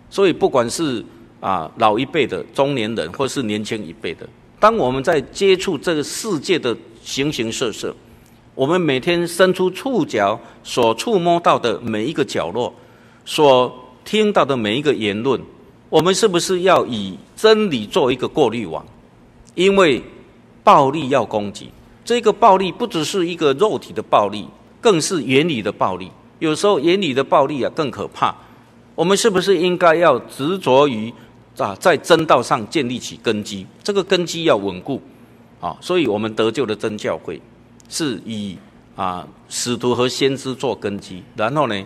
[0.10, 1.04] 所以，不管是
[1.42, 4.26] 啊老一辈的中年人，或是年轻一辈的，
[4.58, 6.76] 当我们在接触这个世界的
[7.06, 7.96] 形形色色，
[8.56, 12.74] 我们每天伸出触角所触摸到的每一个角落，
[13.24, 13.72] 所
[14.04, 15.40] 听到的每一个言论，
[15.88, 18.84] 我们是不是要以真理做一个过滤网？
[19.54, 20.02] 因为
[20.64, 21.70] 暴力要攻击，
[22.04, 24.48] 这个暴力不只是一个肉体的暴力，
[24.82, 26.10] 更是言语的暴力。
[26.40, 28.36] 有时候言语的暴力啊更可怕。
[28.96, 31.14] 我们是不是应该要执着于
[31.58, 33.68] 啊，在真道上建立起根基？
[33.84, 35.00] 这个根基要稳固，
[35.66, 37.42] 啊，所以我们得救的真教会
[37.90, 38.56] 是以
[38.96, 41.84] 啊使徒和先知做根基，然后呢，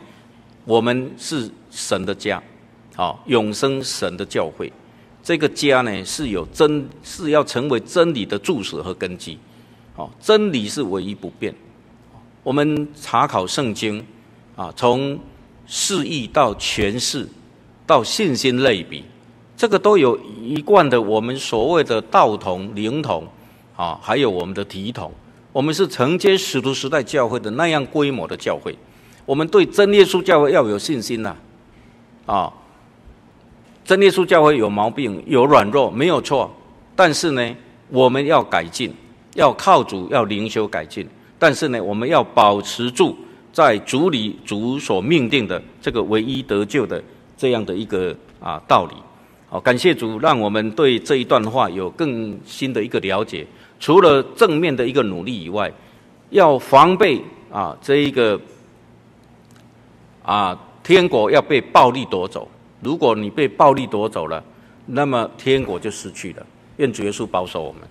[0.66, 2.44] 我们是神的家，
[2.98, 4.70] 啊，永生神的教会，
[5.24, 9.38] 这个家呢是有真，是要成为真理的柱石和根基，
[9.96, 11.56] 啊，真理是唯一不变。
[12.44, 14.06] 我们查考圣经，
[14.58, 15.18] 啊，从
[15.66, 17.26] 释义到诠释，
[17.88, 19.06] 到信心类比，
[19.56, 23.26] 这个都有一贯的我们所谓的道统、灵统，
[23.80, 25.10] 啊，还有我们的体统。
[25.54, 28.76] 我们是承接使徒时代教会的那样规模的教会，
[29.26, 31.34] 我们对真耶稣教会要有信心呐，
[32.26, 32.52] 啊，
[33.86, 36.52] 真耶稣教会有毛病、有软弱，没有错，
[36.94, 37.56] 但是呢，
[37.88, 38.94] 我们要改进，
[39.36, 41.08] 要靠主，要灵修改进，
[41.40, 43.16] 但是呢，我们要保持住。
[43.52, 47.02] 在主里，主所命定的这个唯一得救的
[47.36, 48.94] 这样的一个啊道理，
[49.50, 53.48] 好，感谢主，让我们对这一段话有更新的一个了解。
[53.80, 55.72] 除了正面的一个努力以外，
[56.30, 57.22] 要防备
[57.52, 58.40] 啊这一个
[60.22, 62.48] 啊天国要被暴力夺走。
[62.82, 64.44] 如果你被暴力夺走了，
[64.86, 66.46] 那么天国就失去了。
[66.78, 67.82] 愿主耶稣保守我们。